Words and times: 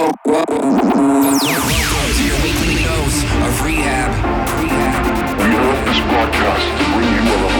to 0.00 0.08
your 2.24 2.42
weekly 2.42 2.84
dose 2.84 3.22
of 3.22 3.64
rehab. 3.64 4.10
R3HAB. 4.48 5.02
We 5.38 5.50
hope 5.56 5.84
this 5.84 6.00
broadcast 6.08 6.66
to 6.78 6.84
bring 6.94 7.10
you 7.12 7.20
a 7.20 7.59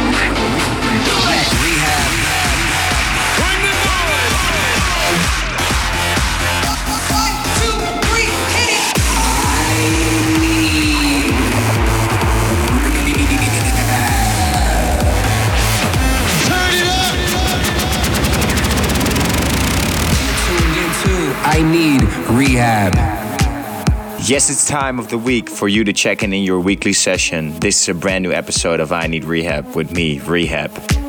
Yes, 24.31 24.49
it's 24.49 24.65
time 24.65 25.01
of 25.01 25.09
the 25.09 25.19
week 25.19 25.51
for 25.51 25.67
you 25.67 25.83
to 25.83 25.93
check 25.93 26.23
in 26.23 26.33
in 26.33 26.45
your 26.45 26.61
weekly 26.61 26.93
session. 26.93 27.59
This 27.59 27.83
is 27.83 27.89
a 27.89 27.95
brand 27.95 28.23
new 28.23 28.31
episode 28.31 28.79
of 28.79 28.93
I 28.93 29.09
Need 29.09 29.25
R3HAB 29.25 29.75
with 29.75 29.91
me, 29.91 30.21
R3HAB. 30.21 31.00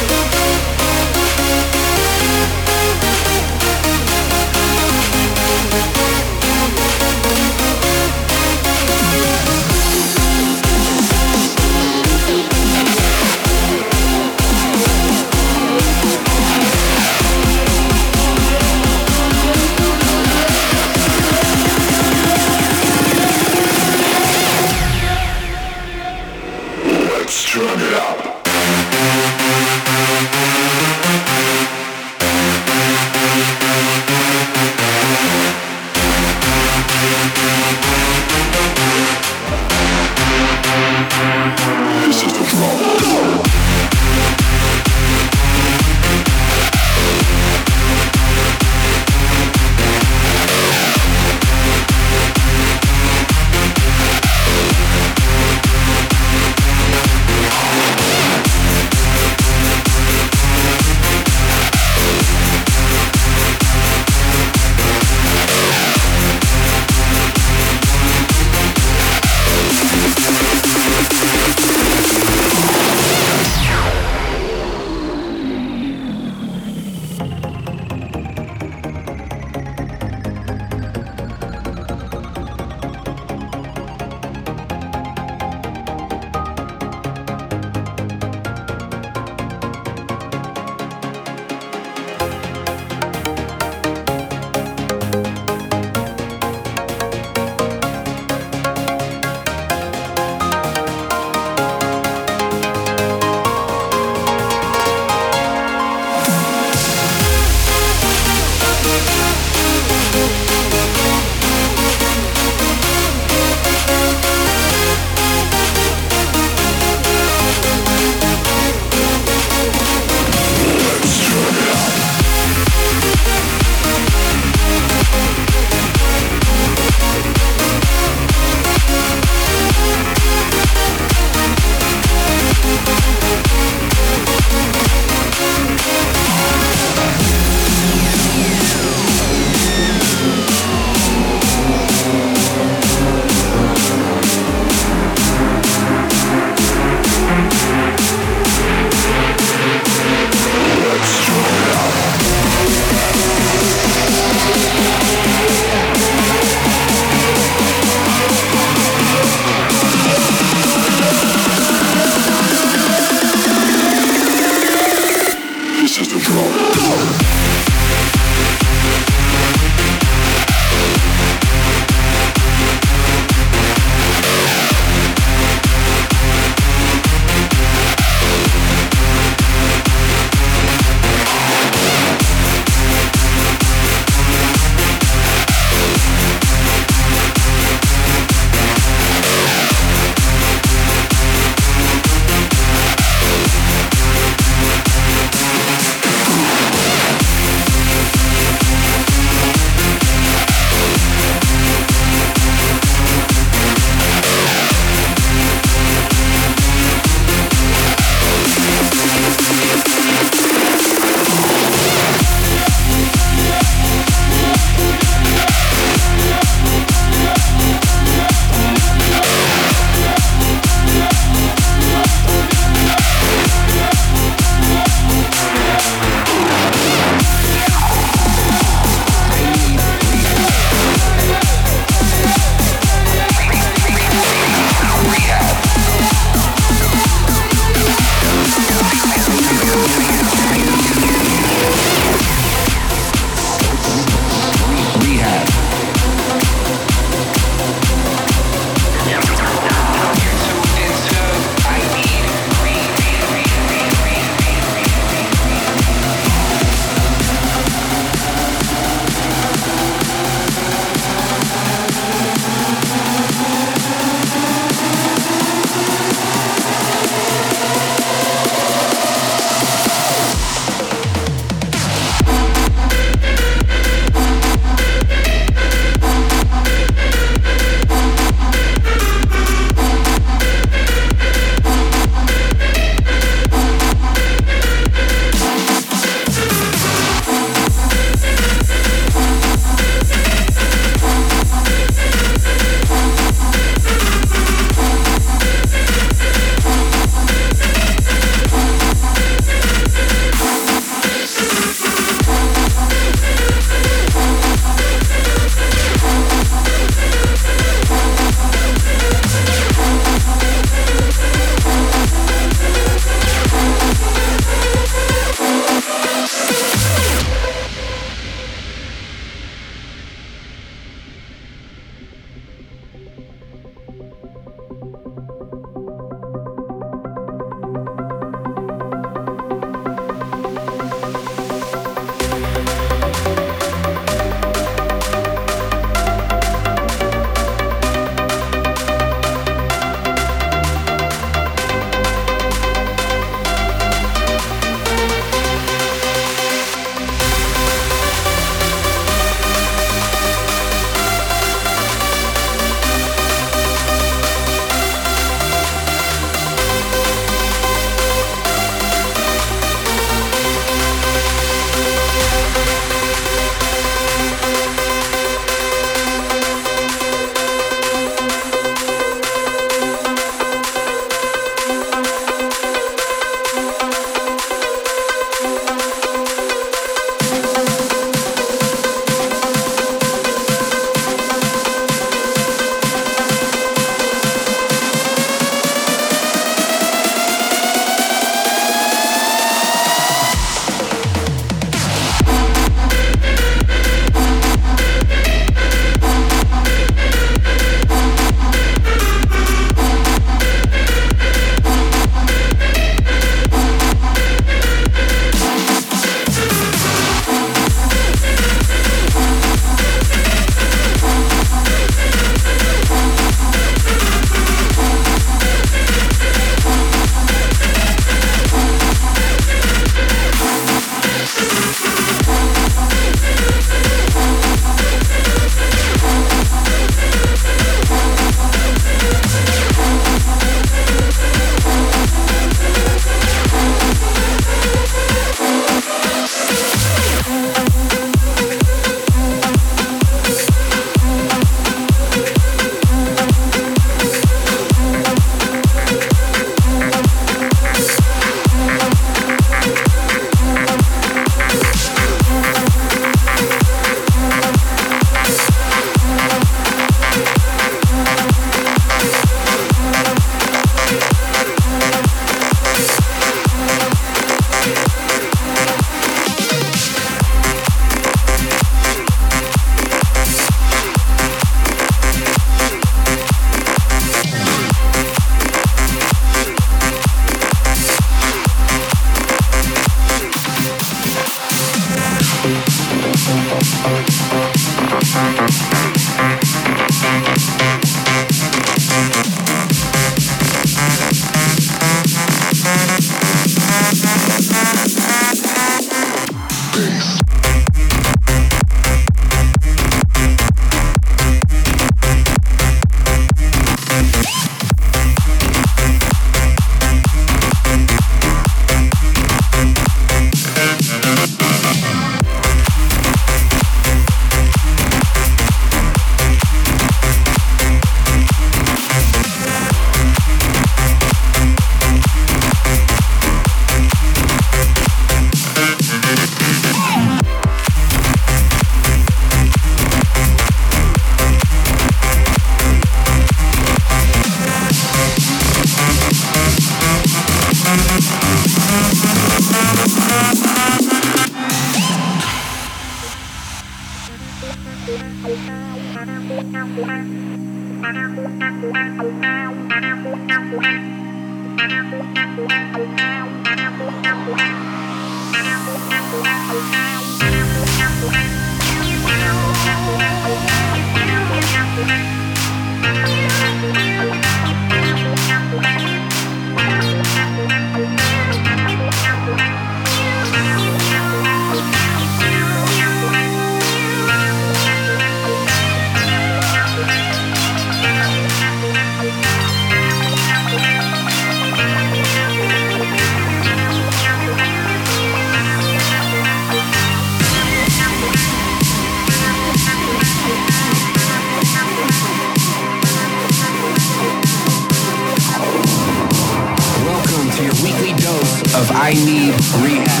I 598.90 598.92
need 598.92 599.34
R3HAB. 599.34 600.00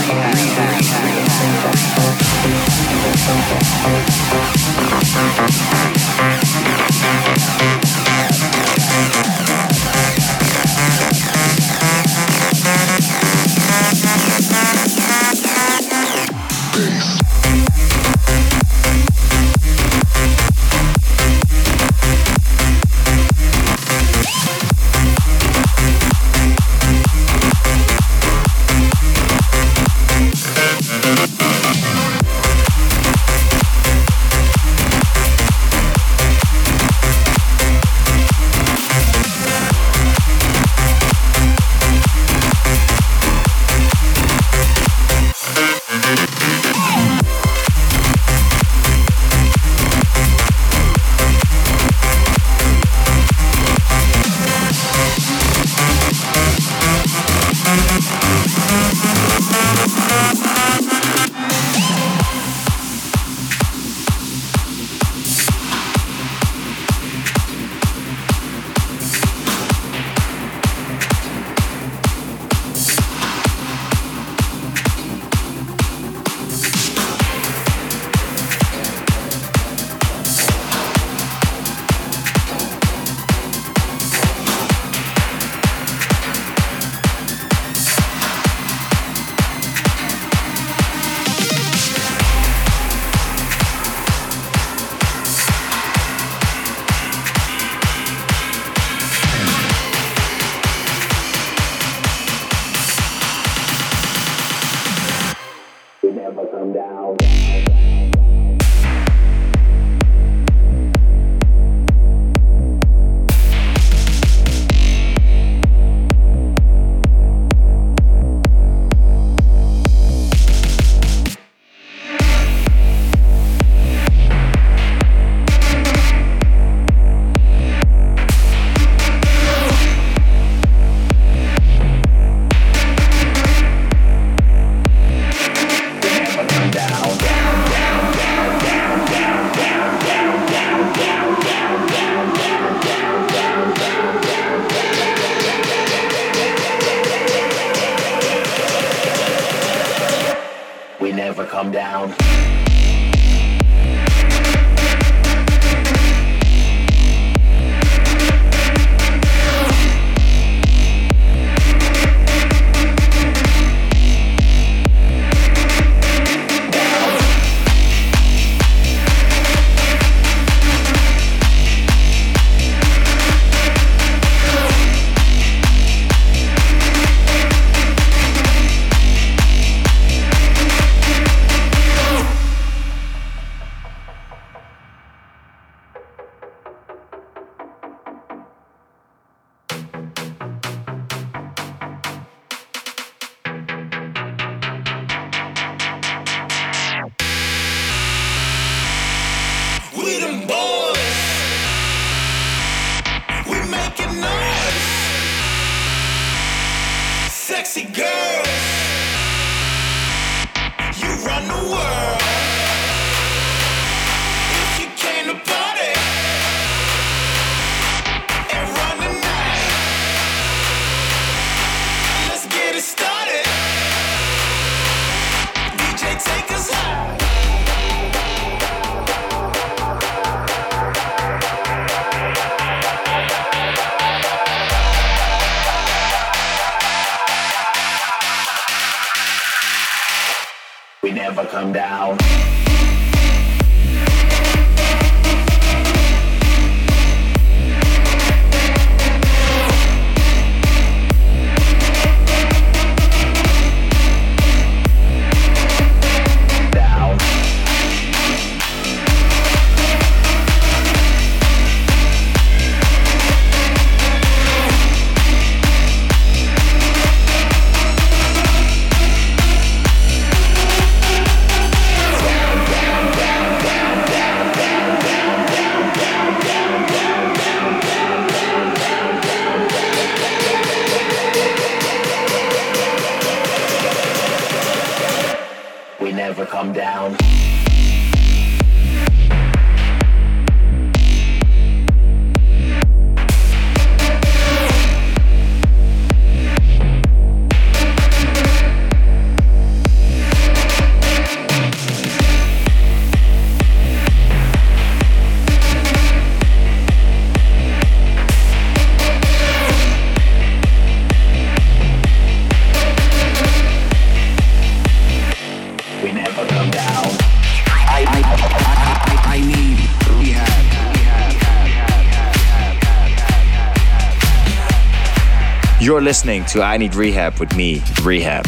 You're 325.80 326.02
listening 326.02 326.44
to 326.46 326.62
I 326.62 326.76
Need 326.76 326.92
R3HAB 326.92 327.40
with 327.40 327.56
me, 327.56 327.78
R3HAB. 327.78 328.44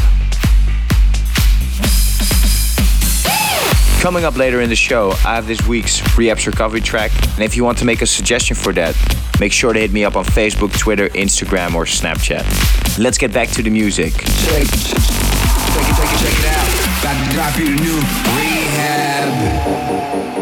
Coming 4.03 4.27
up 4.27 4.37
later 4.37 4.61
in 4.61 4.68
the 4.68 4.77
show, 4.77 5.12
I 5.25 5.37
have 5.37 5.47
this 5.47 5.66
week's 5.66 6.01
R3HAB's 6.01 6.47
Recovery 6.47 6.83
track. 6.83 7.11
And 7.37 7.40
if 7.40 7.57
you 7.57 7.64
want 7.64 7.79
to 7.79 7.87
make 7.87 8.03
a 8.03 8.07
suggestion 8.07 8.55
for 8.55 8.75
that, 8.75 8.95
make 9.40 9.51
sure 9.51 9.73
to 9.73 9.81
hit 9.81 9.92
me 9.92 10.05
up 10.05 10.14
on 10.14 10.27
Facebook, 10.27 10.79
Twitter, 10.79 11.09
Instagram, 11.09 11.75
or 11.75 11.87
Snapchat. 11.87 12.99
Let's 12.99 13.16
get 13.16 13.33
back 13.33 13.49
to 13.53 13.62
the 13.62 13.71
music. 13.71 14.12
Check, 14.12 14.27
check 14.27 14.68
check 14.68 15.01
it, 15.88 16.18
check 16.21 16.37
it 16.38 16.45
out. 16.53 16.68
About 17.01 17.16
to 17.16 17.33
drop 17.33 17.59
you 17.59 17.64
the 17.64 17.81
new 17.83 17.97
rehab. 18.37 19.33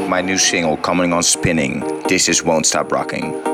My 0.09 0.23
new 0.23 0.39
single 0.39 0.77
coming 0.77 1.13
on 1.13 1.23
spinning. 1.23 1.85
This 2.09 2.29
is 2.29 2.43
Won't 2.43 2.67
Stop 2.67 2.91
Rocking. 2.91 3.50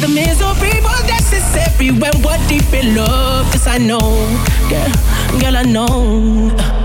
The 0.00 0.08
misery 0.08 0.80
was 0.82 1.02
necessary 1.06 1.90
when 1.90 2.12
we're 2.22 2.48
deep 2.48 2.72
in 2.72 2.96
love. 2.96 3.46
Yes, 3.52 3.66
I 3.66 3.78
know, 3.78 3.98
yeah. 4.70 4.88
girl, 5.40 5.56
I 5.56 5.62
know. 5.62 6.79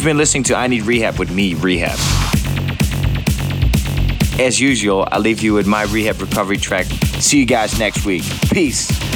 You've 0.00 0.06
been 0.06 0.16
listening 0.16 0.44
to 0.44 0.56
I 0.56 0.66
Need 0.66 0.84
R3HAB 0.84 1.18
with 1.18 1.30
me, 1.30 1.52
R3HAB. 1.52 1.98
As 4.40 4.58
usual, 4.58 5.06
I'll 5.12 5.20
leave 5.20 5.42
you 5.42 5.52
with 5.52 5.66
my 5.66 5.84
R3HAB 5.84 6.22
recovery 6.22 6.56
track. 6.56 6.86
See 6.86 7.38
you 7.38 7.44
guys 7.44 7.78
next 7.78 8.06
week. 8.06 8.22
Peace. 8.50 9.09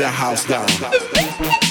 The 0.00 0.08
house 0.08 0.46
down. 0.46 1.69